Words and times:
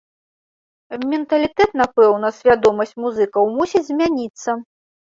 Менталітэт, 1.11 1.69
напэўна, 1.83 2.33
свядомасць 2.41 2.99
музыкаў 3.07 3.43
мусіць 3.61 3.85
змяніцца. 3.93 4.61